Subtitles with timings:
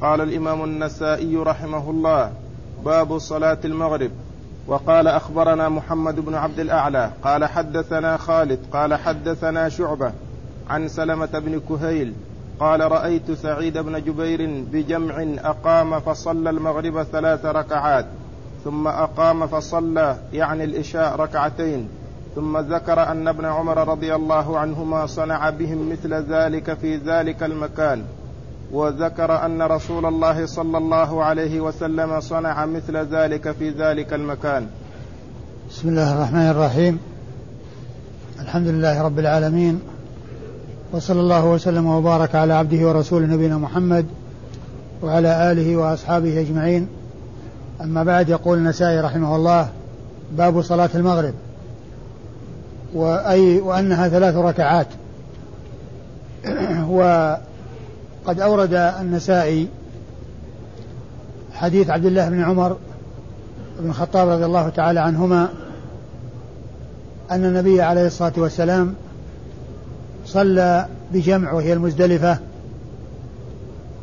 [0.00, 2.32] قال الإمام النسائي رحمه الله
[2.84, 4.10] باب صلاة المغرب.
[4.68, 10.12] وقال أخبرنا محمد بن عبد الأعلى قال حدثنا خالد قال حدثنا شعبة
[10.70, 12.14] عن سلمة بن كهيل
[12.60, 18.06] قال رأيت سعيد بن جبير بجمع أقام فصلى المغرب ثلاث ركعات
[18.64, 21.88] ثم أقام فصلى يعني الإشاء ركعتين
[22.34, 28.04] ثم ذكر أن ابن عمر رضي الله عنهما صنع بهم مثل ذلك في ذلك المكان.
[28.72, 34.66] وذكر أن رسول الله صلى الله عليه وسلم صنع مثل ذلك في ذلك المكان.
[35.70, 36.98] بسم الله الرحمن الرحيم.
[38.40, 39.80] الحمد لله رب العالمين.
[40.92, 44.06] وصلى الله وسلم وبارك على عبده ورسوله نبينا محمد
[45.02, 46.88] وعلى آله وأصحابه أجمعين.
[47.80, 49.68] أما بعد يقول النسائي رحمه الله
[50.32, 51.34] باب صلاة المغرب.
[52.94, 54.86] وأي وأنها ثلاث ركعات.
[58.28, 59.68] وقد أورد النسائي
[61.52, 62.76] حديث عبد الله بن عمر
[63.80, 65.48] بن الخطاب رضي الله تعالى عنهما
[67.30, 68.94] أن النبي عليه الصلاة والسلام
[70.26, 72.38] صلى بجمع وهي المزدلفة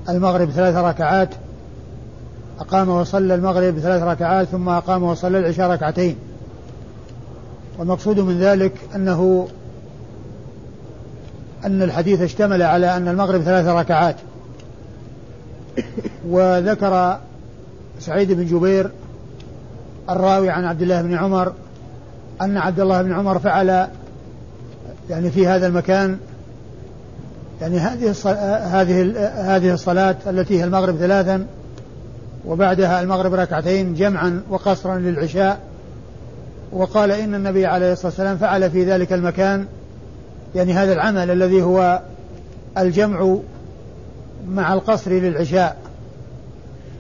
[0.09, 1.29] المغرب ثلاث ركعات
[2.59, 6.15] أقام وصلى المغرب ثلاث ركعات ثم أقام وصلى العشاء ركعتين.
[7.79, 9.47] والمقصود من ذلك أنه
[11.65, 14.15] أن الحديث اشتمل على أن المغرب ثلاث ركعات.
[16.27, 17.17] وذكر
[17.99, 18.91] سعيد بن جبير
[20.09, 21.53] الراوي عن عبد الله بن عمر
[22.41, 23.87] أن عبد الله بن عمر فعل
[25.09, 26.17] يعني في هذا المكان
[27.61, 28.15] يعني هذه
[28.81, 31.45] هذه هذه الصلاة التي هي المغرب ثلاثا
[32.45, 35.59] وبعدها المغرب ركعتين جمعا وقصرا للعشاء.
[36.71, 39.65] وقال إن النبي عليه الصلاة والسلام فعل في ذلك المكان
[40.55, 42.01] يعني هذا العمل الذي هو
[42.77, 43.37] الجمع
[44.47, 45.77] مع القصر للعشاء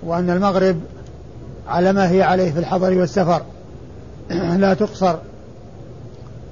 [0.03, 0.79] وأن المغرب
[1.67, 3.41] على ما هي عليه في الحضر والسفر
[4.57, 5.15] لا تقصر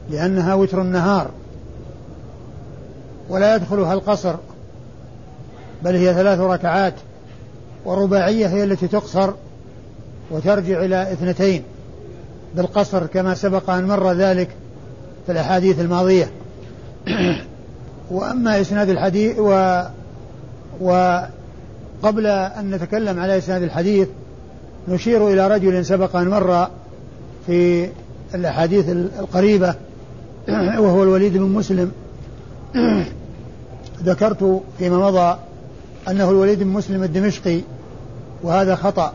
[0.10, 1.30] لأنها وتر النهار
[3.30, 4.36] ولا يدخلها القصر
[5.84, 6.94] بل هي ثلاث ركعات
[7.86, 9.34] والرباعية هي التي تقصر
[10.32, 11.64] وترجع إلى اثنتين
[12.56, 14.50] بالقصر كما سبق أن مر ذلك
[15.26, 16.32] في الأحاديث الماضية.
[18.12, 19.82] وأما إسناد الحديث و
[20.82, 24.08] وقبل أن نتكلم على إسناد الحديث
[24.88, 26.68] نشير إلى رجل سبق أن مر
[27.48, 27.90] في
[28.36, 29.76] الأحاديث القريبة
[30.84, 31.92] وهو الوليد بن مسلم.
[34.04, 35.38] ذكرت فيما مضى
[36.10, 37.62] أنه الوليد بن مسلم الدمشقي
[38.44, 39.14] وهذا خطأ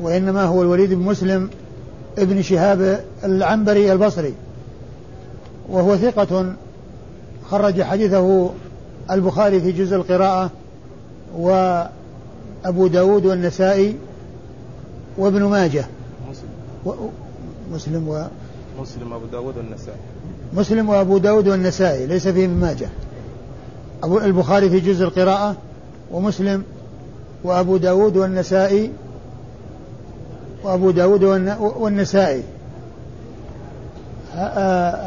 [0.00, 1.50] وإنما هو الوليد بن مسلم
[2.18, 4.34] ابن شهاب العنبري البصري.
[5.68, 6.54] وهو ثقة
[7.50, 8.50] خرج حديثه
[9.10, 10.50] البخاري في جزء القراءة
[11.36, 13.96] وأبو داود والنسائي
[15.18, 15.84] وابن ماجه.
[16.30, 16.48] مسلم.
[16.86, 16.92] و...
[17.72, 18.24] مسلم و
[18.80, 19.98] مسلم أبو داود والنسائي.
[20.52, 22.88] مسلم وأبو داود والنسائي ليس فيه ابن ماجه.
[24.02, 25.56] أبو البخاري في جزء القراءة
[26.12, 26.64] ومسلم
[27.44, 28.90] وأبو داود والنسائي
[30.64, 31.24] وأبو داود
[31.60, 32.42] والنسائي.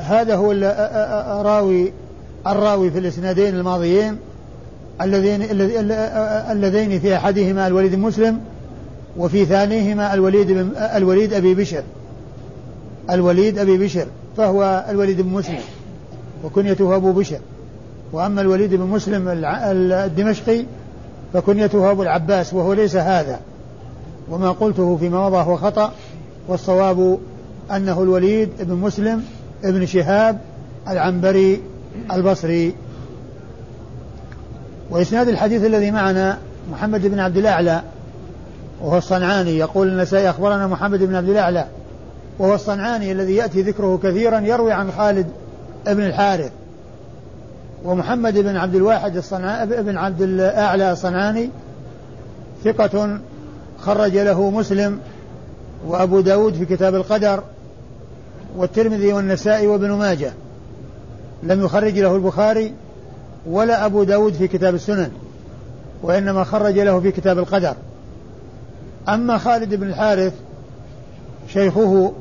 [0.08, 1.94] هذا هو الراوي
[2.48, 4.18] الراوي في الإسنادين الماضيين
[5.02, 5.42] اللذين
[6.52, 8.40] اللذين في أحدهما الوليد مسلم
[9.18, 11.84] وفي ثانيهما الوليد الوليد أبي بشر.
[13.10, 14.06] الوليد أبي بشر
[14.38, 15.60] فهو الوليد بن مسلم
[16.44, 17.40] وكنيته أبو بشر.
[18.14, 20.66] وأما الوليد بن مسلم الدمشقي
[21.34, 23.40] فكنيته أبو العباس وهو ليس هذا.
[24.32, 25.94] وما قلته فيما مضى هو خطأ
[26.48, 27.20] والصواب
[27.72, 29.24] أنه الوليد بن مسلم
[29.64, 30.38] ابن شهاب
[30.88, 31.62] العنبري
[32.12, 32.76] البصري.
[34.90, 36.38] وإسناد الحديث الذي معنا
[36.72, 37.82] محمد بن عبد الأعلى
[38.82, 39.58] وهو الصنعاني.
[39.58, 41.66] يقول النسائي أخبرنا محمد بن عبد الأعلى
[42.40, 45.28] وهو الصنعاني الذي يأتي ذكره كثيرا يروي عن خالد
[45.86, 46.52] بن الحارث.
[47.86, 51.50] ومحمد بن عبد الواحد الصنع بن عبد الأعلى الصنعاني
[52.64, 53.20] ثقة
[53.80, 55.00] خرج له مسلم
[55.88, 57.44] وأبو داود في كتاب القدر
[58.58, 60.34] والترمذي والنسائي وابن ماجه.
[61.44, 62.74] لم يخرج له البخاري
[63.46, 65.12] ولا أبو داود في كتاب السنن
[66.04, 67.76] وإنما خرج له في كتاب القدر.
[69.10, 70.34] أما خالد بن الحارث
[71.48, 72.14] شيخه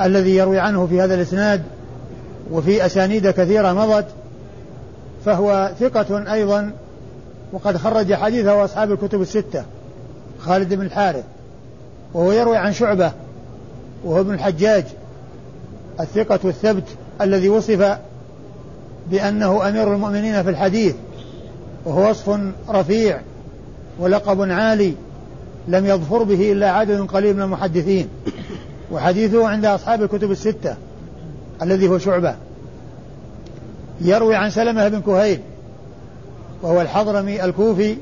[0.00, 1.62] الذي يروي عنه في هذا الإسناد
[2.50, 4.06] وفي أسانيد كثيرة مضت
[5.24, 6.72] فهو ثقة أيضا
[7.52, 9.64] وقد خرج حديثه أصحاب الكتب الستة
[10.40, 11.24] خالد بن الحارث.
[12.14, 13.12] وهو يروي عن شعبة
[14.04, 14.84] وهو ابن الحجاج
[16.00, 16.84] الثقة الثبت
[17.20, 17.98] الذي وصف
[19.10, 20.94] بأنه أمير المؤمنين في الحديث
[21.84, 23.20] وهو وصف رفيع
[23.98, 24.94] ولقب عالي
[25.68, 28.08] لم يظفر به إلا عدد قليل من المحدثين.
[28.92, 30.76] وحديثه عند أصحاب الكتب الستة
[31.62, 32.34] الذي هو شعبة.
[34.00, 35.40] يروي عن سلمة بن كهيل
[36.62, 37.96] وهو الحضرمي الكوفي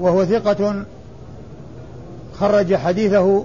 [0.00, 0.84] وهو ثقة
[2.40, 3.44] خرج حديثه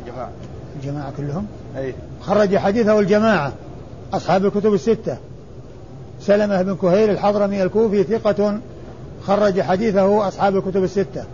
[0.00, 0.30] الجماعة
[0.76, 1.46] الجماعة كلهم؟
[1.76, 1.94] أي.
[2.22, 3.52] خرج حديثه الجماعة.
[4.12, 5.16] أصحاب الكتب الستة.
[6.20, 8.58] سلمة بن كهيل الحضرمي الكوفي ثقة
[9.22, 11.24] خرج حديثه أصحاب الكتب الستة.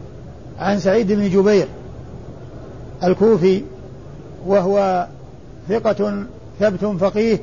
[0.59, 1.67] عن سعيد بن جبير
[3.05, 3.63] الكوفي
[4.47, 5.07] وهو
[5.69, 6.25] ثقة
[6.61, 7.39] ثبت فقيه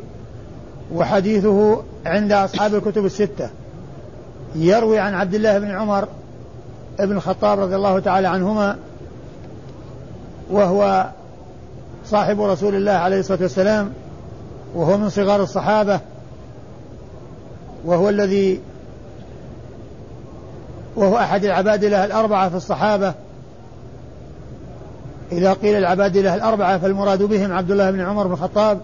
[0.93, 3.49] وحديثه عند أصحاب الكتب الستة.
[4.55, 6.07] يروي عن عبد الله بن عمر
[6.99, 8.77] بن الخطاب رضي الله تعالى عنهما
[10.51, 11.09] وهو
[12.05, 13.93] صاحب رسول الله عليه الصلاة والسلام
[14.75, 16.00] وهو من صغار الصحابة
[17.85, 18.59] وهو الذي
[20.95, 23.13] وهو أحد العبادلة الأربعة في الصحابة.
[25.31, 28.79] إذا قيل العبادلة الأربعة فالمراد بهم عبد الله بن عمر بن الخطاب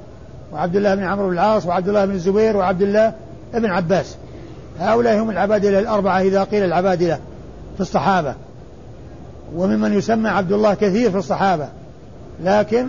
[0.53, 3.13] وعبد الله بن عمرو بن العاص وعبد الله بن الزبير وعبد الله
[3.53, 4.17] بن عباس.
[4.79, 7.19] هؤلاء هم العبادلة الأربعة إذا قيل العبادلة
[7.75, 8.35] في الصحابة.
[9.55, 11.67] وممن يسمى عبد الله كثير في الصحابة.
[12.43, 12.87] لكن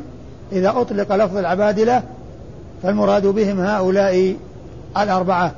[0.53, 2.03] إذا أطلق لفظ العبادلة
[2.83, 4.37] فالمراد بهم هؤلاء
[4.97, 5.53] الأربعة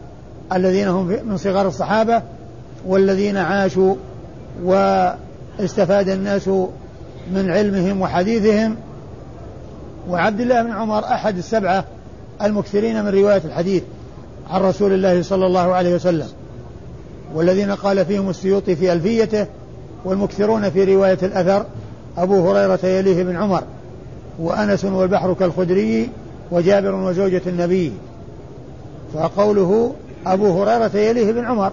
[0.53, 2.23] الذين هم من صغار الصحابة
[2.87, 3.95] والذين عاشوا
[4.65, 6.49] واستفاد الناس
[7.33, 8.77] من علمهم وحديثهم.
[10.09, 11.85] وعبد الله بن عمر أحد السبعة
[12.43, 13.83] المكثرين من رواية الحديث
[14.51, 16.27] عن رسول الله صلى الله عليه وسلم
[17.35, 19.47] والذين قال فيهم السيوطي في ألفيته
[20.05, 21.65] والمكثرون في رواية الأثر
[22.19, 23.63] أبو هريرة يليه بن عمر
[24.39, 26.09] وأنس والبحر كالخدري
[26.51, 27.93] وجابر وزوجة النبي.
[29.15, 29.95] فقوله
[30.27, 31.73] أبو هريرة يليه بن عمر.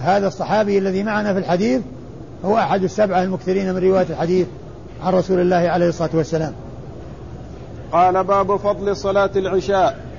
[0.00, 1.80] هذا الصحابي الذي معنا في الحديث
[2.44, 4.46] هو أحد السبعة المكثرين من رواية الحديث
[5.02, 6.52] عن رسول الله عليه الصلاة والسلام.
[7.92, 10.10] قال باب فضل صلاة العشاء.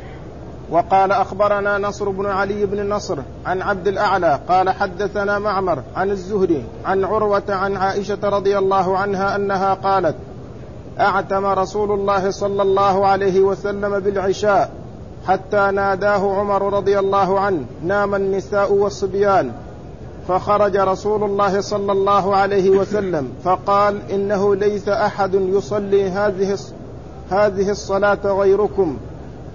[0.72, 6.64] وقال أخبرنا نصر بن علي بن نصر عن عبد الأعلى قال حدثنا معمر عن الزهري
[6.86, 10.16] عن عروة عن عائشة رضي الله عنها أنها قالت
[11.00, 14.72] أعتم رسول الله صلى الله عليه وسلم بالعشاء
[15.28, 19.52] حتى ناداه عمر رضي الله عنه نام النساء والصبيان.
[20.28, 26.58] فخرج رسول الله صلى الله عليه وسلم فقال إنه ليس أحد يصلي هذه
[27.32, 28.98] هذه الصلاة غيركم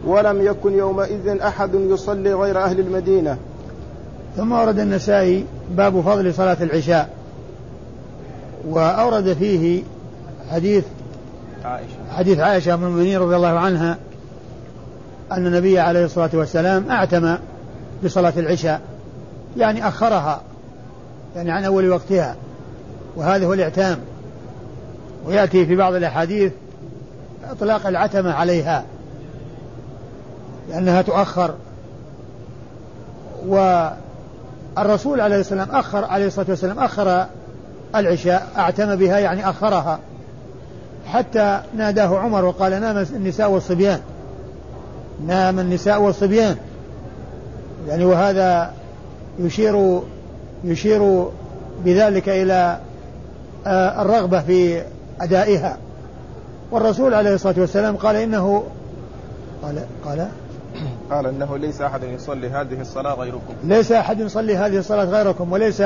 [0.06, 3.38] ولم يكن يومئذ أحد يصلي غير أهل المدينة.
[4.36, 7.10] ثم ورد النسائي باب فضل صلاة العشاء
[8.68, 9.82] وأورد فيه
[10.50, 10.84] حديث
[11.64, 11.94] عائشة.
[12.10, 13.98] حديث عائشة ام المؤمنين رضي الله عنها
[15.32, 17.36] أن النبي عليه الصلاة والسلام أعتم
[18.04, 18.80] بصلاة العشاء
[19.56, 20.40] يعني أخرها
[21.36, 22.36] يعني عن أول وقتها
[23.16, 23.98] وهذا هو الإعتام.
[25.26, 26.52] ويأتي في بعض الأحاديث
[27.50, 28.84] إطلاق العتمة عليها
[30.70, 31.54] لأنها تؤخر.
[33.46, 37.26] والرسول عليه السلام أخر عليه الصلاة والسلام أخر
[37.94, 39.98] العشاء أعتم بها يعني أخرها.
[41.06, 44.00] حتى ناداه عمر وقال نام النساء والصبيان.
[45.26, 46.56] نام النساء والصبيان.
[47.88, 48.72] يعني وهذا
[49.38, 50.00] يشير
[50.64, 51.26] يشير
[51.84, 52.78] بذلك إلى
[53.66, 54.82] آه، الرغبة في
[55.20, 55.76] أدائها.
[56.70, 58.64] والرسول عليه الصلاة والسلام قال إنه
[59.62, 60.28] قال قال؟
[61.10, 63.54] قال إنه ليس أحد يصلي هذه الصلاة غيركم.
[63.64, 65.82] ليس أحد يصلي هذه الصلاة غيركم وليس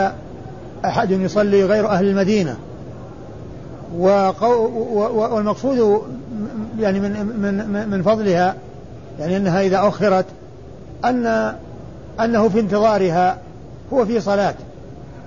[0.84, 2.56] أحد يصلي غير أهل المدينة.
[2.56, 2.69] وقو
[3.94, 6.02] والمقصود
[6.78, 8.54] يعني من من من فضلها
[9.18, 10.24] يعني أنها إذا أخرت
[11.04, 11.54] أن
[12.20, 13.38] أنه في انتظارها
[13.92, 14.54] هو في صلاة.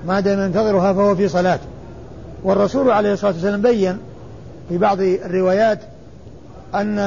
[0.07, 1.59] ما دام ينتظرها فهو في صلاة.
[2.43, 3.97] والرسول عليه الصلاة والسلام بين
[4.69, 5.79] في بعض الروايات
[6.75, 6.99] أن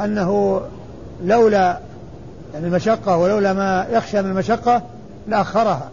[0.00, 0.60] أنه
[1.24, 1.78] لولا
[2.54, 4.82] يعني المشقة ولولا ما يخشى من المشقة
[5.28, 5.88] لأخرها.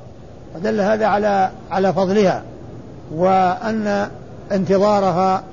[0.53, 2.43] فدل هذا على على فضلها.
[3.15, 4.09] وأن
[4.51, 5.43] انتظارها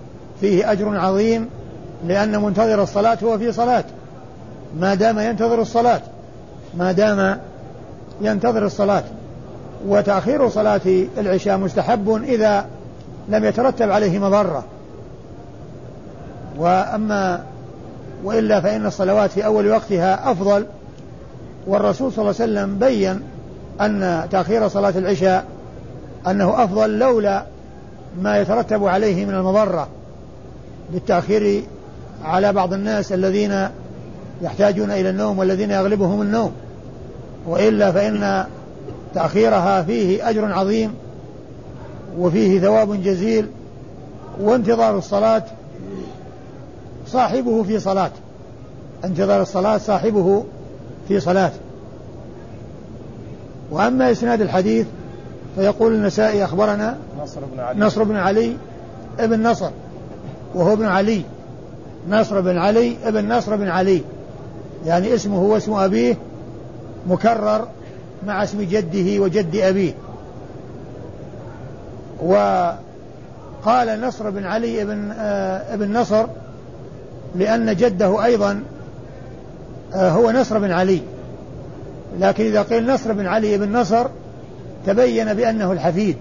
[0.41, 1.49] فيه أجر عظيم
[2.07, 3.85] لأن منتظر الصلاة هو في صلاة.
[4.81, 6.01] ما دام ينتظر الصلاة
[6.77, 7.39] ما دام
[8.21, 9.05] ينتظر الصلاة.
[9.87, 10.81] وتأخير صلاة
[11.19, 12.67] العشاء مستحب إذا
[13.29, 14.65] لم يترتب عليه مضرة.
[16.59, 17.45] وأما
[18.25, 20.67] وإلا فإن الصلوات في أول وقتها أفضل.
[21.67, 23.23] والرسول صلى الله عليه وسلم بين
[23.81, 25.45] أن تأخير صلاة العشاء
[26.27, 27.45] أنه أفضل لولا
[28.23, 29.89] ما يترتب عليه من المضرة
[30.93, 31.63] بالتأخير
[32.25, 33.69] على بعض الناس الذين
[34.43, 36.53] يحتاجون إلى النوم والذين يغلبهم النوم
[37.47, 38.47] وإلا فإن
[39.15, 40.95] تأخيرها فيه أجر عظيم
[42.19, 43.47] وفيه ثواب جزيل
[44.41, 45.43] وانتظار الصلاة
[47.07, 48.11] صاحبه في صلاة
[49.05, 50.45] انتظار الصلاة صاحبه
[51.09, 51.53] في صلاة.
[53.71, 54.87] وأما إسناد الحديث
[55.57, 57.81] فيقول النسائي أخبرنا نصر بن علي.
[57.81, 58.57] نصر بن علي
[59.19, 59.71] ابن نصر
[60.55, 61.23] وهو ابن علي.
[62.09, 64.03] نصر بن علي ابن نصر بن علي.
[64.87, 66.17] يعني اسمه واسم أبيه
[67.07, 67.69] مكرر
[68.27, 69.95] مع اسم جده وجد أبيه.
[72.23, 76.27] وقال نصر بن علي ابن آه ابن نصر
[77.35, 78.63] لأن جده أيضا
[79.95, 81.01] آه هو نصر بن علي.
[82.21, 84.07] لكن إذا قيل نصر بن علي بن نصر
[84.87, 86.17] تبين بأنه الحفيد.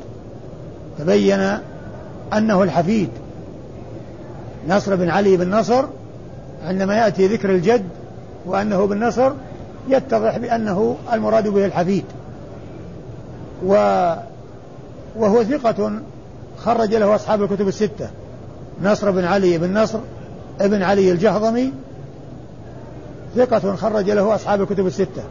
[1.00, 1.58] تبين
[2.34, 3.10] أنه الحفيد.
[4.70, 5.86] نصر بن علي بن نصر
[6.68, 7.86] عندما يأتي ذكر الجد
[8.46, 9.32] وأنه بن نصر
[9.90, 12.06] يتضح بأنه المراد به الحفيد.
[13.66, 13.74] و
[15.16, 15.92] وهو ثقة
[16.58, 18.10] خرج له أصحاب الكتب الستة.
[18.84, 20.00] نصر بن علي بن نصر
[20.62, 21.74] ابن علي الجهضمي
[23.36, 25.24] ثقة خرج له أصحاب الكتب الستة.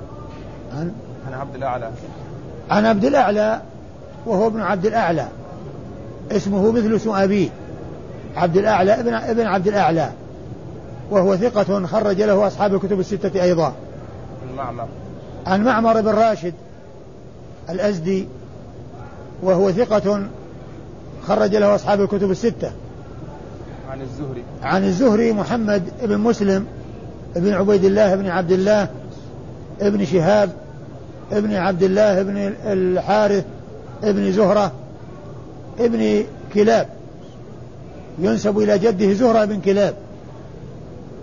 [0.72, 0.92] عن
[1.26, 1.90] عن عبد الأعلى.
[2.70, 3.60] عن عبد الأعلى
[4.26, 5.28] وهو ابن عبد الأعلى.
[6.32, 7.48] اسمه مثل اسم أبيه
[8.36, 10.10] عبد الأعلى ابن ابن عبد الأعلى.
[11.10, 13.74] وهو ثقة خرج له أصحاب الكتب الستة أيضا.
[14.42, 14.86] عن معمر
[15.46, 16.54] عن معمر بن راشد
[17.70, 18.28] الأزدي.
[19.42, 20.26] وهو ثقة
[21.26, 22.70] خرج له أصحاب الكتب الستة.
[23.90, 24.42] عن الزهري.
[24.62, 26.66] عن الزهري محمد بن مسلم
[27.36, 28.88] بن عبيد الله بن عبد الله
[29.80, 30.50] ابن شهاب
[31.32, 33.44] ابن عبد الله بن الحارث
[34.04, 34.72] ابن زهرة
[35.80, 36.88] ابن كلاب.
[38.18, 39.94] ينسب إلى جده زهرة بن كلاب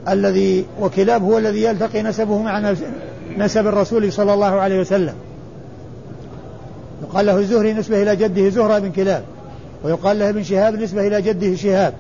[0.10, 2.74] الذي وكلاب هو الذي يلتقي نسبه مع
[3.38, 5.14] نسب الرسول صلى الله عليه وسلم.
[7.04, 9.24] يقال له الزهري نسبة إلى جده زهرة بن كلاب
[9.84, 11.94] ويقال له ابن شهاب نسبة إلى جده شهاب.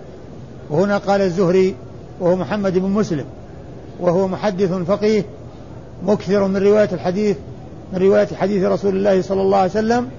[0.70, 1.76] وهنا قال الزهري
[2.20, 3.26] وهو محمد بن مسلم
[4.00, 5.26] وهو محدث فقيه
[6.04, 7.38] مكثر من رواية الحديث
[7.94, 10.10] من رواية حديث رسول الله صلى الله عليه وسلم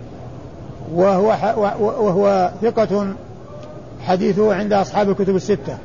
[0.95, 1.37] وهو
[1.81, 3.07] وهو ثقة
[4.01, 5.79] حديثه عند أصحاب الكتب الستة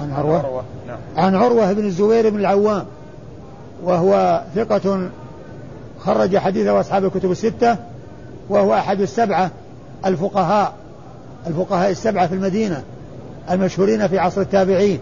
[0.00, 0.98] عن عروة نعم.
[1.16, 2.84] عن عروة بن الزبير بن العوام
[3.84, 5.08] وهو ثقة
[5.98, 7.76] خرج حديثه أصحاب الكتب الستة
[8.48, 9.50] وهو أحد السبعة
[10.06, 10.72] الفقهاء
[11.46, 12.82] الفقهاء السبعة في المدينة
[13.50, 14.98] المشهورين في عصر التابعين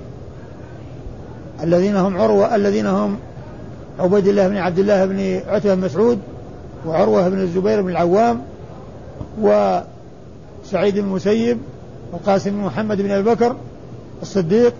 [1.62, 3.18] الذين هم عروة الذين هم
[3.98, 6.18] عبيد الله بن عبد الله بن عتبة بن مسعود
[6.86, 8.42] وعروة بن الزبير بن العوام
[9.40, 11.58] وسعيد بن المسيب
[12.12, 13.56] وقاسم بن محمد بن أبي بكر
[14.22, 14.74] الصديق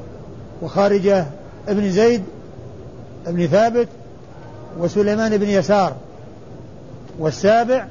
[0.63, 1.27] وخارجة
[1.69, 2.23] بن زيد
[3.27, 3.89] بن ثابت
[4.79, 5.93] وسليمان بن يسار.
[7.19, 7.87] والسابع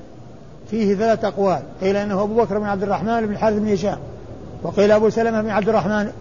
[0.72, 1.62] فيه ثلاث أقوال.
[1.82, 3.98] قيل أنه أبو بكر بن عبد الرحمن بن الحارث بن هشام
[4.64, 6.12] وقيل أبو سلمة بن عبد الرحمن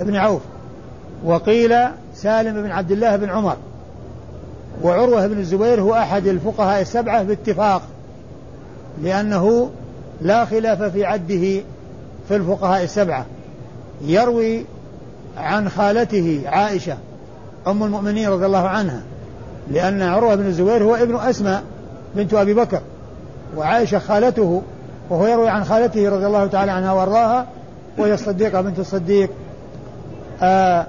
[0.00, 0.42] بن عوف
[1.24, 1.74] وقيل
[2.14, 3.56] سالم بن عبد الله بن عمر.
[4.82, 7.82] وعروة بن الزبير هو أحد الفقهاء السبعة باتفاق
[9.02, 9.70] لأنه
[10.20, 11.62] لا خلاف في عده
[12.28, 13.26] في الفقهاء السبعة.
[14.04, 14.64] يروي
[15.36, 16.96] عن خالته عائشة
[17.66, 19.02] أم المؤمنين رضي الله عنها
[19.70, 21.62] لأن عروة بن الزبير هو ابن أسماء
[22.16, 22.80] بنت أبي بكر
[23.56, 24.62] وعائشة خالته
[25.10, 27.46] وهو يروي عن خالته رضي الله تعالى عنها وأرضاها
[27.98, 29.30] وهي الصديقة بنت الصديق
[30.42, 30.86] آه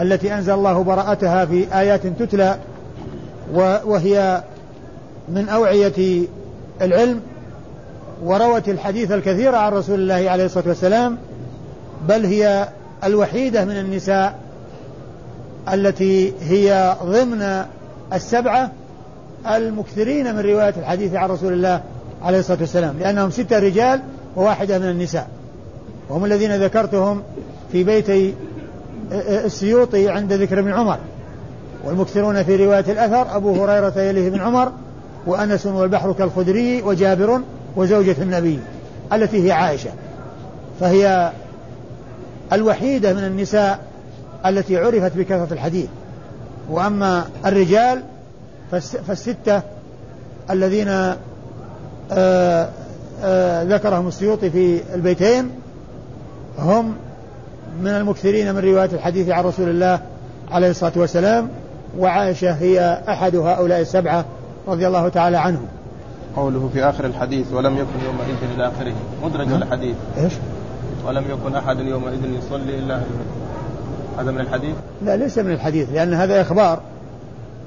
[0.00, 2.56] التي أنزل الله براءتها في آيات تتلى
[3.84, 4.42] وهي
[5.28, 6.26] من أوعية
[6.82, 7.20] العلم
[8.24, 11.18] وروت الحديث الكثير عن رسول الله عليه الصلاة والسلام
[12.08, 12.68] بل هي
[13.04, 14.38] الوحيدة من النساء
[15.72, 17.64] التي هي ضمن
[18.12, 18.70] السبعة
[19.46, 21.80] المكثرين من رواية الحديث عن رسول الله
[22.22, 24.00] عليه الصلاة والسلام لأنهم ستة رجال
[24.36, 25.28] وواحدة من النساء.
[26.08, 27.22] وهم الذين ذكرتهم
[27.72, 28.34] في بيتي
[29.12, 30.98] السيوطي عند ذكر ابن عمر
[31.84, 34.72] والمكثرون في رواية الأثر أبو هريرة يليه بن عمر
[35.26, 37.40] وأنس والبحر كالخدري وجابر
[37.76, 38.58] وزوجة النبي
[39.12, 39.90] التي هي عائشة.
[40.80, 41.32] فهي
[42.52, 43.78] الوحيدة من النساء
[44.46, 45.88] التي عرفت بكثرة الحديث.
[46.70, 48.02] وأما الرجال
[49.06, 49.62] فالستة
[50.50, 51.16] الذين آآ
[52.12, 52.68] آه،
[53.22, 55.50] آآ آه، ذكرهم السيوطي في البيتين
[56.58, 56.94] هم
[57.80, 60.00] من المكثرين من رواية الحديث عن رسول الله
[60.50, 61.48] عليه الصلاة والسلام
[61.98, 64.24] وعائشة هي أحد هؤلاء السبعة
[64.68, 65.66] رضي الله تعالى عنهم.
[66.36, 68.92] قوله في آخر الحديث ولم يكن يومئذ إلى آخره.
[69.24, 69.62] مدرج نعم.
[69.62, 69.96] الحديث.
[70.18, 70.32] إيش؟
[71.06, 73.00] ولم يكن أحد يومئذ يصلي إلا
[74.18, 76.80] هذا من الحديث؟ لا ليس من الحديث لأن هذا إخبار.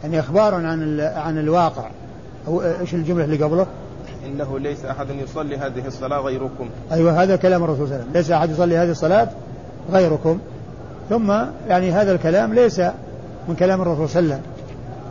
[0.03, 1.89] يعني إخبار عن عن الواقع.
[2.47, 3.65] أو إيش الجملة اللي قبله؟
[4.25, 6.69] إنه ليس أحد يصلي هذه الصلاة غيركم.
[6.91, 8.21] أيوة هذا كلام الرسول صلى الله عليه وسلم.
[8.21, 9.27] ليس أحد يصلي هذه الصلاة
[9.91, 10.39] غيركم.
[11.09, 11.33] ثم
[11.67, 12.79] يعني هذا الكلام ليس
[13.47, 14.55] من كلام الرسول صلى الله عليه وسلم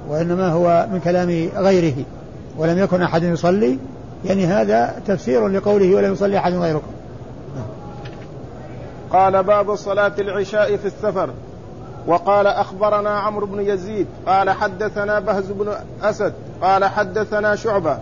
[0.08, 2.04] وإنما هو من كلام غيره
[2.58, 3.78] ولم يكن أحد يصلي
[4.24, 6.92] يعني هذا تفسير لقوله ولم يصلي أحد غيركم
[9.10, 11.30] قال باب صلاة العشاء في السفر.
[12.06, 17.98] وقال أخبرنا عمرو بن يزيد قال حدثنا بهز بن أسد قال حدثنا شعبة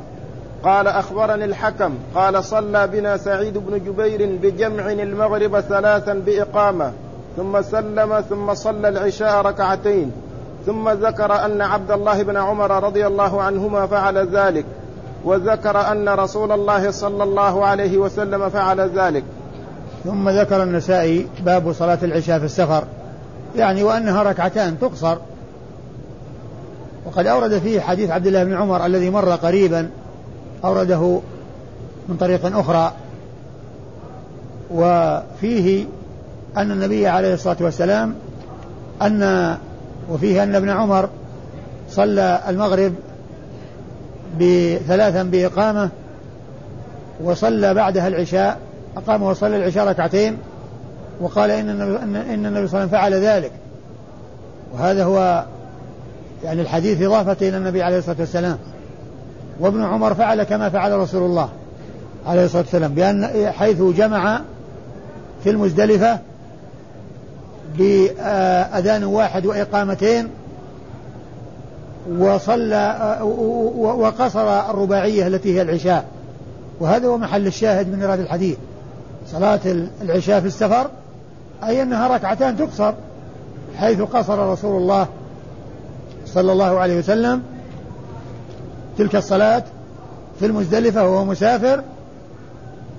[0.65, 6.93] قال أخبرني الحكم قال صلى بنا سعيد بن جبير بجمع المغرب ثلاثا بإقامة
[7.37, 10.13] ثم سلم ثم صلى العشاء ركعتين
[10.67, 14.65] ثم ذكر أن عبد الله بن عمر رضي الله عنهما فعل ذلك
[15.25, 19.25] وذكر أن رسول الله صلى الله عليه وسلم فعل ذلك.
[20.05, 22.85] ثم ذكر النسائي باب صلاة العشاء في السفر
[23.57, 25.17] يعني وأنها ركعتان تقصر.
[27.07, 29.91] وقد أورد فيه حديث عبد الله بن عمر الذي مر قريبا
[30.65, 31.21] أورده
[32.09, 32.93] من طريق أخرى.
[34.71, 35.87] وفيه
[36.57, 38.15] أن النبي عليه الصلاة والسلام
[39.03, 39.57] أن
[40.11, 41.09] وفيه أن ابن عمر
[41.91, 42.95] صلى المغرب
[44.41, 45.91] بثلاثا بإقامة
[47.25, 48.59] وصلى بعدها العشاء
[48.97, 50.39] أقام وصلى العشاء ركعتين
[51.21, 51.97] وقال إن النبي,
[52.35, 53.53] إن النبي صلى الله عليه وسلم فعل ذلك.
[54.73, 55.45] وهذا هو
[56.45, 58.59] يعني الحديث إضافة إلى النبي عليه الصلاة والسلام.
[59.63, 61.49] وابن عمر فعل كما فعل رسول الله
[62.27, 64.41] عليه الصلاة والسلام بأن حيث جمع
[65.45, 66.19] في المزدلفة
[67.79, 70.29] بأذان واحد وإقامتين
[72.19, 73.19] وصلى
[73.79, 76.05] وقصر الرباعية التي هي العشاء.
[76.81, 78.57] وهذا هو محل الشاهد من إرادة الحديث.
[79.27, 79.61] صلاة
[80.03, 80.91] العشاء في السفر
[81.65, 82.93] أي أنها ركعتان تقصر
[83.77, 85.07] حيث قصر رسول الله
[86.27, 87.43] صلى الله عليه وسلم
[88.99, 89.65] تلك الصلاة
[90.39, 91.83] في المزدلفة وهو مسافر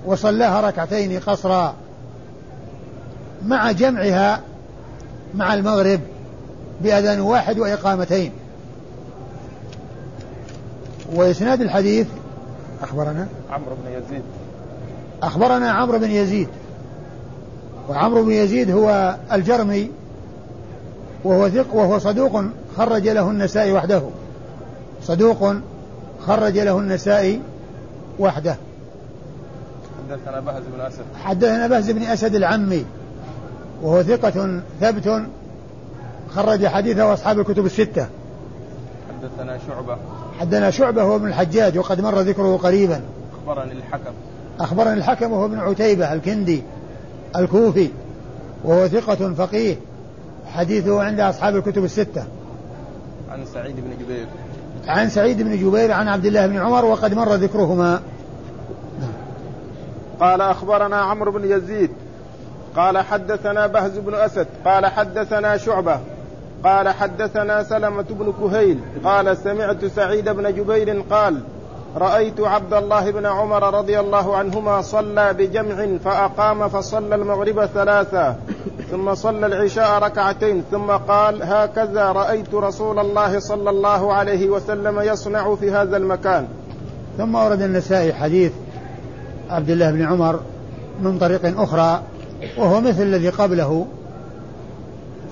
[0.06, 1.74] وصلاها ركعتين قصرا
[3.46, 4.40] مع جمعها
[5.34, 6.00] مع المغرب
[6.80, 8.32] بأذان واحد وإقامتين.
[11.14, 12.06] وإسناد الحديث
[12.82, 14.22] أخبرنا عمرو بن يزيد.
[15.22, 16.48] أخبرنا عمرو بن يزيد.
[17.88, 19.90] وعمرو بن يزيد هو الجرمي
[21.24, 22.42] وهو ثق وهو صدوق
[22.76, 24.02] خرج له النسائي وحده.
[25.02, 25.54] صدوق
[26.20, 27.40] خرج له النسائي
[28.18, 28.56] وحده.
[30.08, 31.04] حدثنا بهز بن أسد.
[31.22, 32.84] حدثنا بهز بن أسد العمي
[33.82, 35.22] وهو ثقة ثبت
[36.34, 38.06] خرج حديثه أصحاب الكتب الستة.
[39.08, 39.96] حدثنا شعبة.
[40.40, 43.00] حدثنا شعبة هو ابن الحجاج وقد مر ذكره قريبا.
[43.46, 44.12] أخبرني الحكم.
[44.60, 46.62] أخبرني الحكم وهو ابن عتيبة الكندي
[47.36, 47.88] الكوفي
[48.64, 49.76] وهو ثقة فقيه
[50.46, 52.24] حديثه عند أصحاب الكتب الستة.
[53.30, 54.26] عن سعيد بن جبير.
[54.88, 58.00] عن سعيد بن جبير عن عبد الله بن عمر وقد مر ذكرهما.
[60.20, 61.90] قال أخبرنا عمرو بن يزيد.
[62.76, 64.46] قال حدثنا بهز بن أسد.
[64.64, 66.00] قال حدثنا شعبة.
[66.64, 68.80] قال حدثنا سلمة بن كهيل.
[69.04, 71.40] قال سمعت سعيد بن جبير قال
[71.96, 78.36] رأيت عبد الله بن عمر رضي الله عنهما صلى بجمع فأقام فصلى المغرب ثلاثا
[78.90, 85.54] ثم صلى العشاء ركعتين ثم قال هكذا رأيت رسول الله صلى الله عليه وسلم يصنع
[85.54, 86.46] في هذا المكان.
[87.18, 88.52] ثم ورد النسائي حديث
[89.50, 90.40] عبد الله بن عمر
[91.02, 92.02] من طريق أخرى
[92.58, 93.86] وهو مثل الذي قبله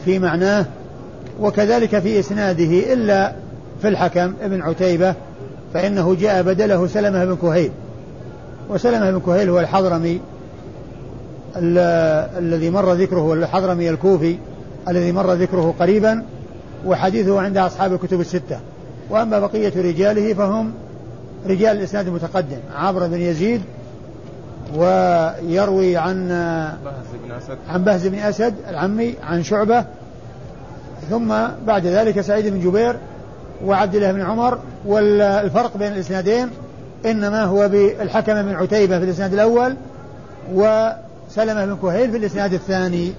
[0.05, 0.67] في معناه
[1.41, 3.33] وكذلك في إسناده إلا
[3.83, 5.15] في الحكم ابن عتيبة
[5.75, 7.71] فإنه جاء بدله سلمة بن كهيل.
[8.71, 10.21] وسلمة بن كهيل هو الحضرمي
[11.57, 14.37] الذي مر ذكره الحضرمي الكوفي
[14.89, 16.25] الذي مر ذكره قريبا
[16.87, 18.61] وحديثه عند أصحاب الكتب الستة.
[19.11, 20.73] وأما بقية رجاله فهم
[21.47, 22.59] رجال الإسناد المتقدم.
[22.77, 23.61] عمرو بن يزيد
[24.77, 26.29] ويروي عن
[26.85, 27.59] بهز بن أسد.
[27.69, 29.85] عن بهز بن أسد العمي عن شعبة
[31.11, 31.35] ثم
[31.67, 32.97] بعد ذلك سعيد بن جبير
[33.65, 36.51] وعبد الله بن عمر والفرق بين الإسنادين
[37.07, 39.77] إنما هو بالحكم بن عتيبة في الإسناد الأول
[40.53, 43.13] وسلمة بن كهيل في الإسناد الثاني.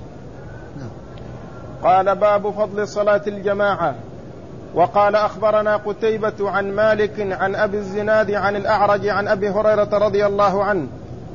[1.84, 3.95] قال باب فضل صلاة الجماعة.
[4.75, 10.63] وقال أخبرنا قتيبة عن مالك عن أبي الزناد عن الأعرج عن أبي هريرة رضي الله
[10.63, 10.88] عنه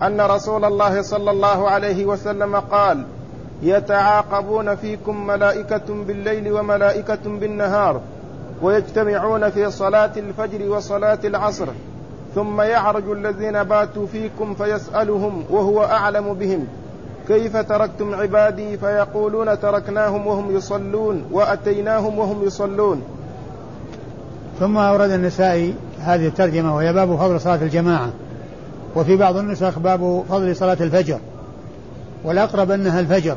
[0.03, 3.05] أن رسول الله صلى الله عليه وسلم قال
[3.63, 8.01] يتعاقبون فيكم ملائكة بالليل وملائكة بالنهار.
[8.63, 11.67] ويجتمعون في صلاة الفجر وصلاة العصر
[12.35, 16.67] ثم يعرج الذين باتوا فيكم فيسألهم وهو أعلم بهم.
[17.29, 23.03] كيف تركتم عبادي؟ فيقولون تركناهم وهم يصلون وأتيناهم وهم يصلون.
[24.61, 28.11] ثم أورد النسائي هذه الترجمة وهي باب فضل صلاة الجماعة
[28.97, 31.19] وفي بعض النسخ باب فضل صلاة الفجر
[32.25, 33.37] والأقرب أنها الفجر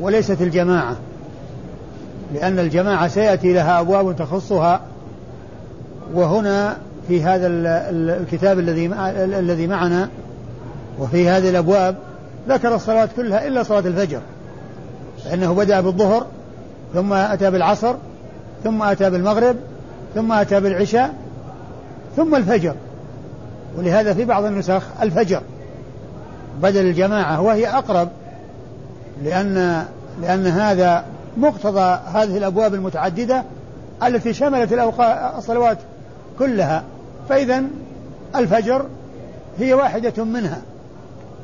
[0.00, 0.96] وليست الجماعة.
[2.34, 4.80] لأن الجماعة سيأتي لها أبواب تخصها
[6.14, 6.76] وهنا
[7.08, 7.46] في هذا
[7.90, 8.86] الكتاب الذي
[9.38, 10.08] الذي معنا
[10.98, 11.96] وفي هذه الأبواب
[12.48, 14.20] ذكر الصلوات كلها إلا صلاة الفجر
[15.24, 16.26] فإنه بدأ بالظهر
[16.94, 17.94] ثم أتى بالعصر
[18.64, 19.56] ثم أتى بالمغرب
[20.14, 21.14] ثم أتى بالعشاء
[22.16, 22.74] ثم الفجر
[23.78, 25.42] ولهذا في بعض النسخ الفجر
[26.62, 28.08] بدل الجماعة وهي أقرب
[29.24, 29.84] لأن
[30.22, 31.04] لأن هذا
[31.36, 33.44] مقتضى هذه الأبواب المتعددة
[34.02, 35.78] التي شملت الأوقات الصلوات
[36.38, 36.84] كلها.
[37.28, 37.62] فإذا
[38.36, 38.86] الفجر
[39.58, 40.62] هي واحدة منها.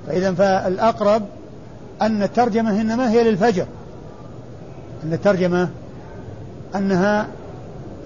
[0.06, 1.22] فإذا فالأقرب
[2.02, 3.66] أن الترجمة إنما هي للفجر.
[5.04, 5.68] أن الترجمة
[6.76, 7.26] أنها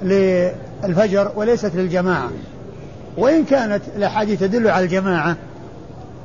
[0.03, 2.31] للفجر وليست للجماعة.
[3.17, 5.37] وإن كانت الأحاديث تدل على الجماعة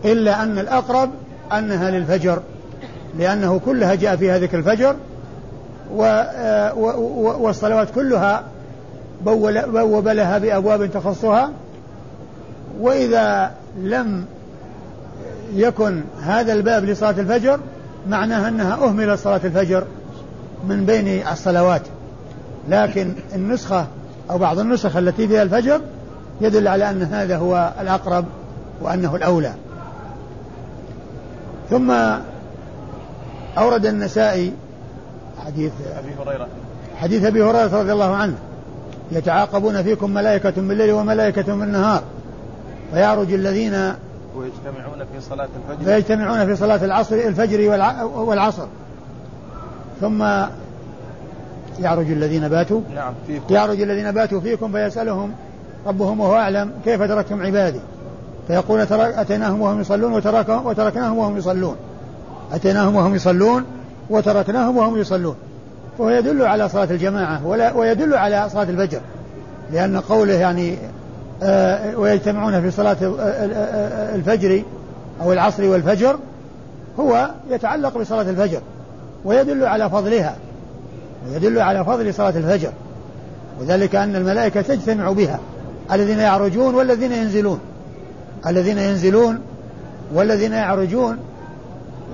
[0.05, 1.09] إلا أن الأقرب
[1.53, 2.41] أنها للفجر
[3.19, 4.95] لأنه كلها جاء فيها ذكر الفجر
[5.91, 8.43] والصلوات كلها
[9.25, 11.51] بوب لها بأبواب تخصها.
[12.79, 14.25] وإذا لم
[15.53, 17.59] يكن هذا الباب لصلاة الفجر
[18.09, 19.83] معناها أنها أهمل صلاة الفجر
[20.67, 21.81] من بين الصلوات.
[22.69, 23.87] لكن النسخة
[24.31, 25.81] أو بعض النسخ التي فيها الفجر
[26.41, 28.25] يدل على أن هذا هو الأقرب
[28.81, 29.53] وأنه الأولى.
[31.69, 31.91] ثم
[33.57, 34.53] أورد النسائي
[35.45, 36.47] حديث أبي هريرة.
[36.95, 38.35] حديث أبي هريرة رضي الله عنه.
[39.11, 42.03] يتعاقبون فيكم ملائكة بالليل وملائكة بالنهار
[42.93, 43.73] فيعرج الذين
[44.35, 45.85] ويجتمعون في صلاة الفجر.
[45.85, 47.69] فيجتمعون في صلاة العصر الفجر
[48.15, 48.67] والعصر.
[50.01, 50.23] ثم
[51.79, 52.81] يعرج الذين باتوا.
[52.95, 53.53] نعم فيكم.
[53.53, 55.31] يعرج الذين باتوا فيكم فيسألهم
[55.87, 57.79] ربهم وهو أعلم كيف تركتم عبادي.
[58.47, 60.13] فيقول أتيناهم وهم يصلون
[60.65, 61.75] وتركناهم وهم يصلون.
[62.53, 63.65] أتيناهم وهم يصلون.
[64.09, 65.35] وتركناهم وهم يصلون.
[65.97, 68.99] وهو يدل على صلاة الجماعة ولا ويدل على صلاة الفجر.
[69.71, 70.77] لأن قوله يعني
[71.43, 72.97] آه ويجتمعون في صلاة
[74.15, 74.63] الفجر
[75.21, 76.17] أو العصر والفجر
[76.99, 78.61] هو يتعلق بصلاة الفجر
[79.25, 80.35] ويدل على فضلها.
[81.29, 82.71] ويدل على فضل صلاة الفجر.
[83.61, 85.39] وذلك أن الملائكة تجتمع بها
[85.91, 87.59] الذين يعرجون والذين ينزلون.
[88.47, 89.39] الذين ينزلون
[90.13, 91.17] والذين يعرجون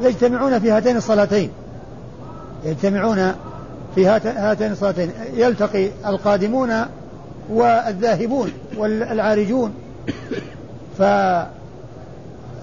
[0.03, 1.49] يجتمعون في هاتين الصلاتين.
[2.65, 3.33] يجتمعون
[3.95, 5.11] في هاتين الصلاتين.
[5.33, 6.69] يلتقي القادمون
[7.49, 9.73] والذاهبون والعارجون.
[10.97, 11.01] ف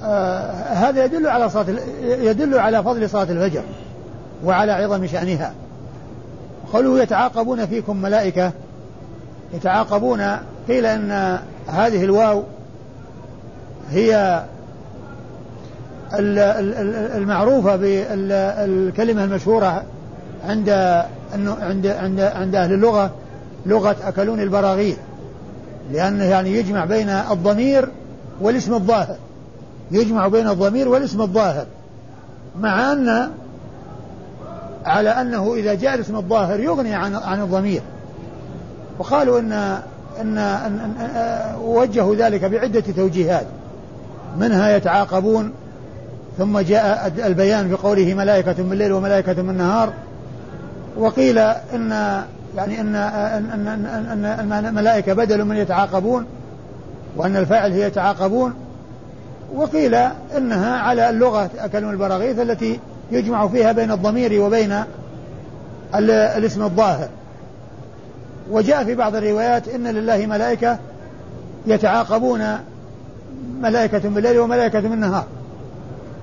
[0.05, 1.67] آه، يدل على صلاة
[2.03, 3.63] يدل على فضل صلاة الفجر
[4.45, 5.53] وعلى عظم شأنها.
[6.73, 8.53] قالوا يتعاقبون فيكم ملائكة.
[9.55, 10.37] يتعاقبون
[10.69, 12.43] قيل أن هذه الواو
[13.91, 14.43] هي
[16.15, 19.83] المعروفة بالكلمة المشهورة
[20.49, 20.69] عند
[21.35, 23.11] عند عند عند أهل اللغة
[23.67, 24.97] لغة أكلون البراغيث
[25.93, 27.89] لأنه يعني يجمع بين الضمير
[28.41, 29.17] والاسم الظاهر.
[29.91, 31.67] يجمع بين الضمير والاسم الظاهر
[32.61, 33.31] مع أن
[34.85, 37.83] على أنه إذا جاء الاسم الظاهر يغني عن عن الضمير.
[38.99, 39.53] وقالوا إن
[40.21, 43.47] إن, إن, إن وجهوا ذلك بعدة توجيهات.
[44.39, 45.53] منها يتعاقبون
[46.39, 49.93] ثم جاء البيان في قوله ملائكة بالليل وملائكة بالنهار
[50.97, 51.91] وقيل إن
[52.57, 56.27] يعني إن أن أن أن الملائكة بدل من يتعاقبون
[57.17, 58.55] وأن الفاعل هي يتعاقبون
[59.55, 59.95] وقيل
[60.37, 64.85] إنها على اللغة أكلم البراغيث التي يجمع فيها بين الضمير وبين
[65.95, 67.09] الاسم الظاهر.
[68.51, 70.79] وجاء في بعض الروايات إن لله ملائكة
[71.67, 72.45] يتعاقبون
[73.61, 75.27] ملائكة بالليل وملائكة بالنهار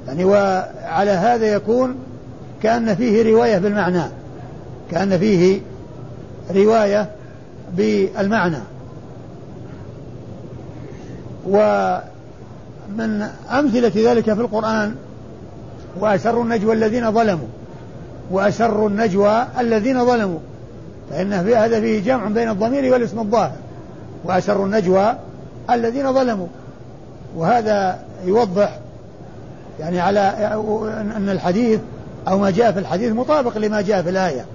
[0.07, 1.95] يعني وعلى هذا يكون
[2.63, 4.03] كأن فيه رواية بالمعنى
[4.91, 5.61] كأن فيه
[6.55, 7.09] رواية
[7.77, 8.57] بالمعنى.
[11.47, 14.95] ومن أمثلة ذلك في القرآن
[15.99, 17.47] وأسروا النجوى الذين ظلموا
[18.31, 20.39] وأسروا النجوى الذين ظلموا
[21.09, 23.55] فإن في هذا فيه جمع بين الضمير والاسم الظاهر
[24.23, 25.15] وأسروا النجوى
[25.69, 26.47] الذين ظلموا.
[27.35, 28.79] وهذا يوضح
[29.79, 30.19] يعني على
[31.17, 31.79] أن الحديث
[32.27, 34.45] أو ما جاء في الحديث مطابق لما جاء في الآية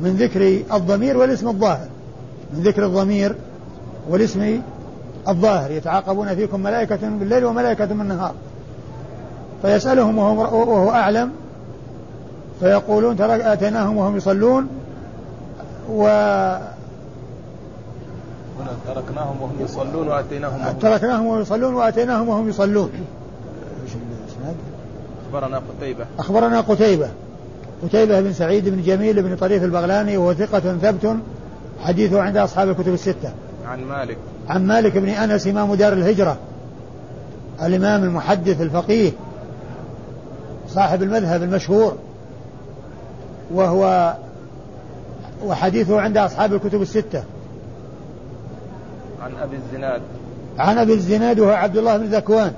[0.00, 1.88] من ذكر الضمير والاسم الظاهر
[2.52, 3.34] من ذكر الضمير
[4.10, 4.60] والاسم
[5.28, 8.34] الظاهر يتعاقبون فيكم ملائكة بالليل وملائكة بالنهار
[9.62, 11.30] فيسألهم وهو, وهو أعلم
[12.60, 14.68] فيقولون ترى آتيناهم وهم يصلون
[15.90, 16.08] و
[18.86, 22.90] تركناهم وهم يصلون وآتيناهم وهم تركناهم وهم يصلون وآتيناهم وهم يصلون.
[25.28, 26.04] أخبرنا قتيبة.
[26.18, 27.08] أخبرنا قتيبة.
[27.82, 31.16] قتيبة بن سعيد بن جميل بن طريف البغلاني وهو ثقة ثبت
[31.80, 33.32] حديثه عند أصحاب الكتب الستة.
[33.66, 34.16] عن مالك.
[34.48, 36.36] عن مالك بن أنس إمام دار الهجرة.
[37.62, 39.12] الإمام المحدث الفقيه.
[40.68, 41.96] صاحب المذهب المشهور.
[43.54, 44.14] وهو
[45.44, 47.22] وحديثه عند أصحاب الكتب الستة.
[49.22, 50.00] عن أبي الزناد.
[50.58, 52.52] عن أبي الزناد وهو عبد الله بن ذكوان.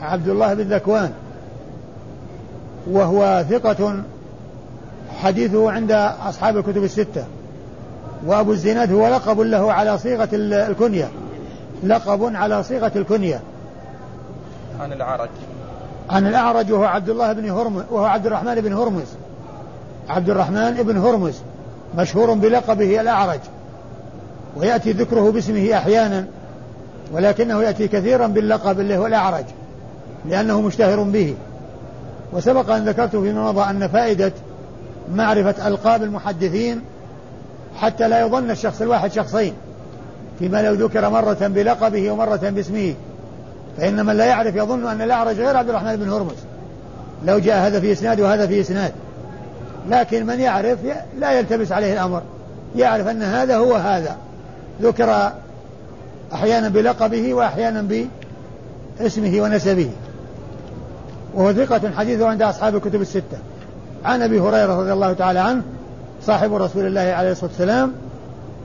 [0.00, 1.12] عبد الله بن ذكوان.
[2.90, 4.02] وهو ثقة
[5.22, 5.92] حديثه عند
[6.28, 7.24] أصحاب الكتب الستة.
[8.26, 11.08] وأبو الزناد هو لقب له على صيغة الكنية.
[11.84, 13.40] لقب على صيغة الكنية.
[14.80, 15.28] عن الأعرج.
[16.10, 19.06] عن الأعرج وهو عبد الله بن هرمز وهو عبد الرحمن بن هرمز.
[20.08, 21.34] عبد الرحمن بن هرمز
[21.98, 23.40] مشهور بلقبه الأعرج.
[24.56, 26.26] ويأتي ذكره باسمه أحيانا
[27.12, 29.44] ولكنه يأتي كثيرا باللقب اللي هو الأعرج
[30.28, 31.34] لأنه مشتهر به.
[32.32, 34.32] وسبق أن ذكرت فيما مضى أن فائدة
[35.14, 36.80] معرفة ألقاب المحدثين
[37.76, 39.52] حتى لا يظن الشخص الواحد شخصين
[40.38, 42.94] فيما لو ذكر مرة بلقبه ومرة باسمه
[43.78, 46.36] فإن من لا يعرف يظن أن الأعرج غير عبد الرحمن بن هرمز.
[47.24, 48.92] لو جاء هذا في إسناد وهذا في إسناد.
[49.90, 50.78] لكن من يعرف
[51.18, 52.22] لا يلتبس عليه الأمر.
[52.76, 54.16] يعرف أن هذا هو هذا.
[54.82, 55.32] ذكر
[56.32, 58.08] أحيانا بلقبه وأحيانا
[59.00, 59.90] باسمه ونسبه.
[61.38, 63.38] وهو ثقة حديثه عند أصحاب الكتب الستة.
[64.04, 65.62] عن أبي هريرة رضي الله تعالى عنه
[66.22, 67.92] صاحب رسول الله عليه الصلاة والسلام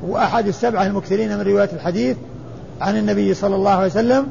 [0.07, 2.17] وأحد السبعة المكثرين من رواية الحديث
[2.81, 4.27] عن النبي صلى الله عليه وسلم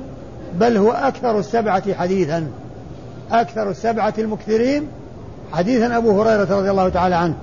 [0.61, 2.47] بل هو أكثر السبعة حديثا.
[3.33, 4.89] أكثر السبعة المكثرين
[5.53, 7.35] حديثا أبو هريرة رضي الله تعالى عنه.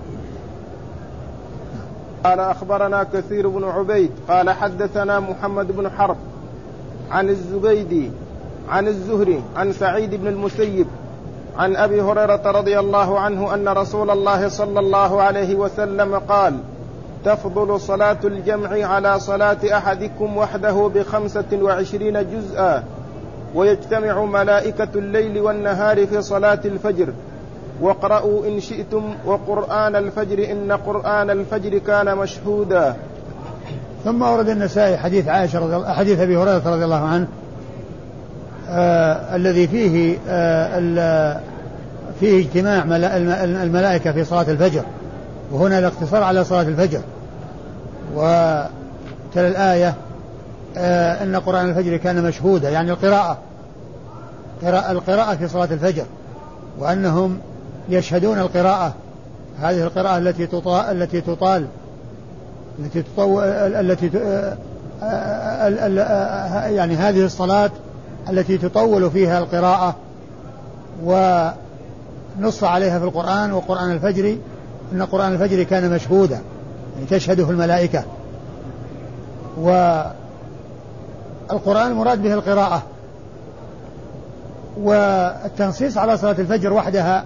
[2.24, 6.18] قال أخبرنا كثير بن عبيد قال حدثنا محمد بن حرب
[7.12, 8.12] عن الزبيدي
[8.70, 10.88] عن الزهري عن سعيد بن المسيب
[11.58, 16.54] عن أبي هريرة رضي الله عنه أن رسول الله صلى الله عليه وسلم قال
[17.26, 22.84] تفضل صلاة الجمع على صلاة أحدكم وحده بخمسة وعشرين جزءا
[23.56, 27.14] ويجتمع ملائكة الليل والنهار في صلاة الفجر.
[27.82, 32.96] واقرأوا إن شئتم وقرآن الفجر إن قرآن الفجر كان مشهودا.
[34.04, 37.28] ثم ورد النسائي حديث عائشة رضي الله حديث أبي هريرة رضي الله عنه
[38.70, 41.40] آه الذي فيه آه
[42.20, 42.84] فيه اجتماع
[43.46, 44.84] الملائكة في صلاة الفجر
[45.52, 47.02] وهنا الاقتصار على صلاة الفجر.
[48.16, 48.70] وتلا
[49.36, 49.94] الآية
[50.78, 53.38] آه أن قرآن الفجر كان مشهودا يعني القراءة
[54.64, 56.06] قراءة القراءة في صلاة الفجر
[56.80, 57.40] وأنهم
[57.90, 58.94] يشهدون القراءة.
[59.62, 61.66] هذه القراءة التي تطال التي تطال
[62.80, 64.58] التي تطو التي آه،
[65.04, 67.72] آه، يعني هذه الصلاة
[68.30, 69.96] التي تطول فيها القراءة
[71.04, 74.38] ونص عليها في القرآن وقرآن الفجر
[74.94, 76.42] أن قرآن الفجر كان مشهودا
[76.96, 78.04] يعني تشهده الملائكة.
[79.58, 80.32] والقرآن
[81.92, 82.84] المراد به القراءة.
[84.78, 87.26] والتنصيص على صلاة الفجر وحدها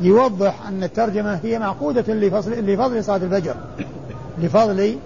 [0.00, 3.54] يوضح أن الترجمة هي معقودة لفضل, لفضل صلاة الفجر
[4.38, 4.96] لفضل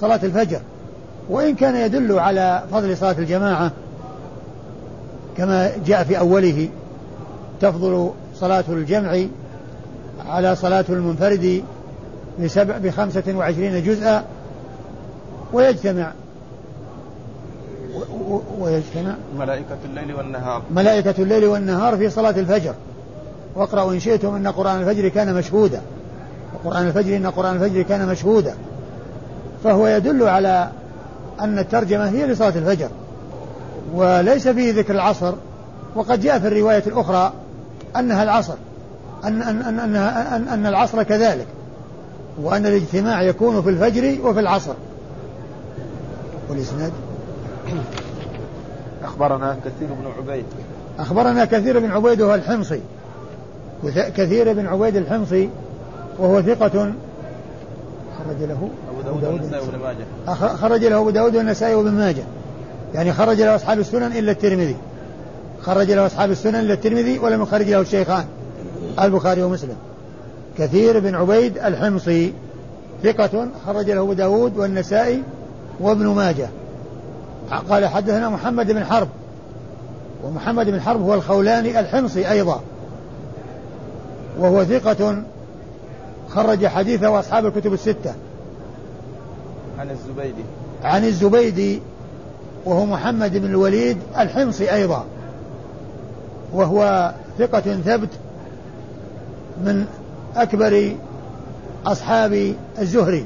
[0.00, 0.60] صلاة الفجر.
[1.30, 3.70] وإن كان يدل على فضل صلاة الجماعة
[5.36, 6.68] كما جاء في أوله
[7.60, 9.26] تفضل صلاة الجمع
[10.26, 11.62] على صلاة المنفرد
[12.40, 14.24] بسبع بخمسة وعشرين جزءا
[15.52, 16.12] ويجتمع.
[18.58, 19.14] ويجتمع.
[19.38, 20.62] ملائكة الليل والنهار.
[20.70, 22.74] ملائكة الليل والنهار في صلاة الفجر.
[23.54, 25.80] واقرأوا إن شئتم أن قرآن الفجر كان مشهودا.
[26.54, 28.54] وقرآن الفجر إن قرآن الفجر كان مشهودا.
[29.64, 30.68] فهو يدل على
[31.40, 32.88] أن الترجمة هي لصلاة الفجر.
[33.94, 35.34] وليس فيه ذكر العصر
[35.94, 37.32] وقد جاء في الرواية الأخرى
[37.96, 38.54] أنها العصر
[39.24, 41.46] أن, أن, أن, أن, أن, أن العصر كذلك
[42.42, 44.74] وأن الاجتماع يكون في الفجر وفي العصر.
[46.48, 46.92] والإسناد؟
[49.04, 50.44] أخبرنا كثير بن عبيد.
[50.98, 52.80] أخبرنا كثير بن عبيد وهو الحمصي.
[53.94, 55.50] كثير بن عبيد الحمصي
[56.18, 56.92] وهو ثقة.
[58.18, 60.56] خرج له أبو داود والنسائي وابن ماجه.
[60.56, 62.22] خرج له أبو داود والنسائي وابن ماجه.
[62.94, 64.76] يعني خرج له أصحاب السنن إلا الترمذي.
[65.62, 68.24] خرج له أصحاب السنن إلا الترمذي ولم يخرج له الشيخان.
[69.00, 69.76] البخاري ومسلم.
[70.58, 72.32] كثير بن عبيد الحمصي
[73.02, 75.22] ثقة خرج له أبو داود والنسائي
[75.80, 76.48] وابن ماجه.
[77.70, 79.08] قال حدثنا محمد بن حرب.
[80.24, 82.60] ومحمد بن حرب هو الخولاني الحمصي أيضا.
[84.38, 85.22] وهو ثقة
[86.28, 88.14] خرج حديثه أصحاب الكتب الستة.
[89.78, 90.44] عن الزبيدي.
[90.84, 91.80] عن الزبيدي
[92.64, 95.04] وهو محمد بن الوليد الحمصي أيضا.
[96.52, 98.08] وهو ثقة ثبت
[99.64, 99.86] من
[100.36, 100.92] أكبر
[101.86, 103.24] أصحاب الزهري.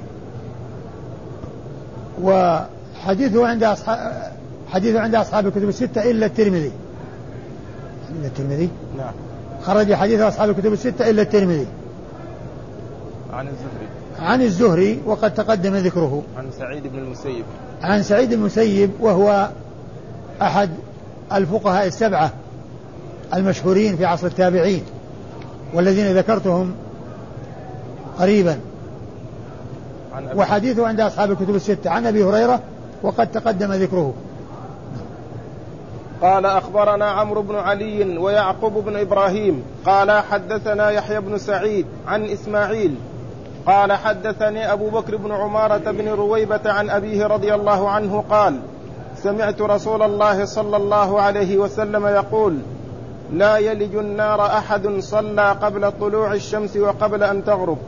[2.23, 4.33] وحديثه عند أصحاب
[4.69, 6.73] حديثه عند أصحاب الكتب الستة إلا الترمذي.
[8.19, 9.13] إلا الترمذي؟ نعم.
[9.63, 11.67] خرج حديث أصحاب الكتب الستة إلا الترمذي.
[13.33, 13.86] عن الزهري.
[14.21, 16.23] عن الزهري وقد تقدم ذكره.
[16.37, 17.45] عن سعيد بن المسيب.
[17.83, 19.49] عن سعيد بن المسيب وهو
[20.43, 20.71] أحد
[21.33, 22.33] الفقهاء السبعة
[23.35, 24.83] المشهورين في عصر التابعين
[25.75, 26.75] والذين ذكرتهم
[28.19, 28.59] قريبا.
[30.35, 31.91] وحديثه عند أصحاب الكتب الستة.
[31.91, 32.61] عن أبي هريرة
[33.03, 34.15] وقد تقدم ذكره.
[36.23, 42.95] قال أخبرنا عمرو بن علي ويعقوب بن إبراهيم قال حدثنا يحيى بن سعيد عن إسماعيل
[43.67, 48.61] قال حدثني أبو بكر بن عمارة بن رويبة عن أبيه رضي الله عنه قال
[49.23, 52.59] سمعت رسول الله صلى الله عليه وسلم يقول
[53.33, 57.79] لا يلج النار أحد صلى قبل طلوع الشمس وقبل أن تغرب.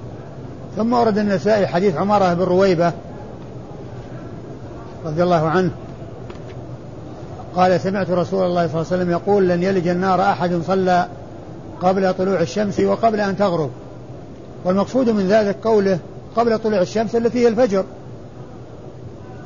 [0.76, 2.92] ثم ورد النسائي حديث عمارة بن رويبة
[5.06, 5.70] رضي الله عنه.
[7.56, 11.06] قال سمعت رسول الله صلى الله عليه وسلم يقول لن يلج النار أحد صلى
[11.82, 13.70] قبل طلوع الشمس وقبل أن تغرب.
[14.64, 15.98] والمقصود من ذلك قوله
[16.36, 17.84] قبل طلوع الشمس التي هي الفجر.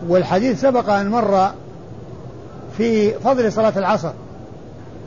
[0.08, 1.50] والحديث سبق أن مر
[2.76, 4.12] في فضل صلاة العصر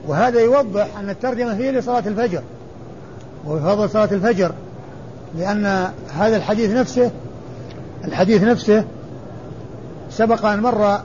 [0.08, 2.41] وهذا يوضح أن الترجمة هي لصلاة الفجر
[3.48, 4.52] وفضل صلاة الفجر
[5.38, 7.12] لأن هذا الحديث نفسه
[8.06, 8.84] الحديث نفسه
[10.10, 11.00] سبق أن مر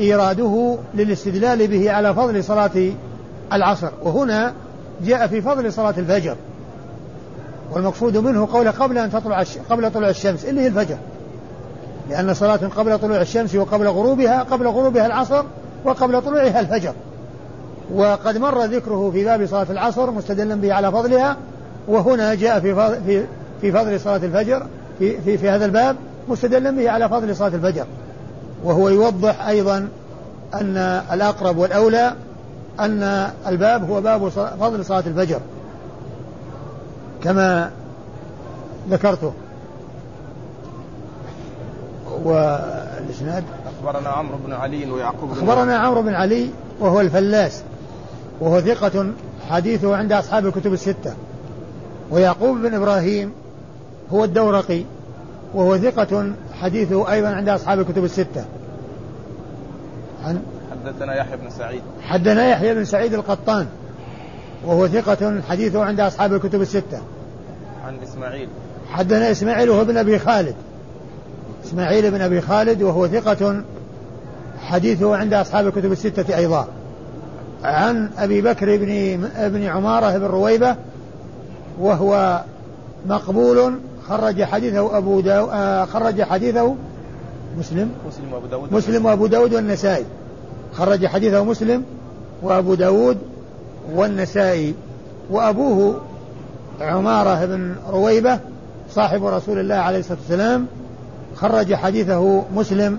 [0.00, 2.92] إيراده للاستدلال به على فضل صلاة
[3.52, 3.90] العصر.
[4.02, 4.52] وهنا
[5.04, 6.36] جاء في فضل صلاة الفجر.
[7.72, 10.96] والمقصود منه قوله قبل أن تطلع قبل طلوع الشمس اللي هي الفجر.
[12.10, 15.44] لأن صلاة قبل طلوع الشمس وقبل غروبها قبل غروبها العصر
[15.84, 16.92] وقبل طلوعها الفجر.
[17.94, 21.36] وقد مر ذكره في باب صلاة العصر مستدلا به على فضلها
[21.88, 22.74] وهنا جاء في
[23.06, 23.24] في
[23.60, 24.66] في فضل صلاة الفجر
[24.98, 25.96] في في, في هذا الباب
[26.28, 27.84] مستدلا به على فضل صلاة الفجر.
[28.64, 29.88] وهو يوضح أيضا
[30.54, 30.76] أن
[31.12, 32.14] الأقرب والأولى
[32.80, 34.28] أن الباب هو باب
[34.60, 35.40] فضل صلاة الفجر.
[37.24, 37.70] كما
[38.90, 39.32] ذكرته.
[42.24, 47.62] والإسناد؟ أخبرنا عمرو بن علي ويعقوب بن أخبرنا عمرو بن علي وهو الفلاس
[48.40, 49.06] وهو ثقة
[49.50, 51.14] حديثه عند أصحاب الكتب الستة.
[52.10, 53.32] ويعقوب بن إبراهيم
[54.12, 54.84] هو الدورقي
[55.54, 58.44] وهو ثقة حديثه أيضا عند أصحاب الكتب الستة.
[60.24, 61.82] عن؟ حدثنا يحيى بن سعيد.
[62.02, 63.66] حدثنا يحيى بن سعيد القطان
[64.66, 67.00] وهو ثقة حديثه عند أصحاب الكتب الستة.
[67.86, 68.48] عن إسماعيل.
[68.90, 70.54] حدثنا إسماعيل وهو ابن أبي خالد.
[71.64, 73.62] إسماعيل بن أبي خالد وهو ثقة
[74.58, 76.68] حديثه عند أصحاب الكتب الستة أيضا.
[77.64, 80.76] عن أبي بكر بن ابن عمارة بن رويبة
[81.80, 82.42] وهو
[83.06, 86.74] مقبول خرج حديثه أبو داو آه خرج حديثه
[87.58, 87.90] مسلم.
[88.08, 88.72] مسلم وأبو داود.
[88.72, 90.04] مسلم وأبو داود والنسائي.
[90.72, 91.84] خرج حديثه مسلم
[92.42, 93.18] وأبو داود
[93.94, 94.74] والنسائي.
[95.30, 96.00] وأبوه
[96.80, 98.38] عمارة بن رويبة
[98.90, 100.66] صاحب رسول الله عليه الصلاة والسلام
[101.36, 102.98] خرج حديثه مسلم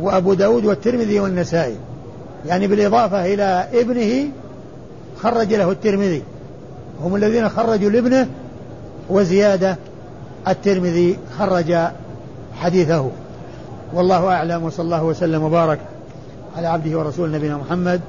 [0.00, 1.76] وأبو داود والترمذي والنسائي.
[2.46, 4.30] يعني بالإضافة إلى ابنه
[5.22, 6.22] خرج له الترمذي.
[7.02, 8.26] هم الذين خرجوا لابنه
[9.10, 9.76] وزيادة
[10.48, 11.76] الترمذي خرج
[12.54, 13.10] حديثه.
[13.94, 15.78] والله أعلم وصلى الله وسلم وبارك
[16.56, 18.00] على عبده ورسول نبينا محمد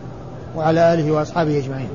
[0.55, 1.89] وعلى آله وأصحابه أجمعين.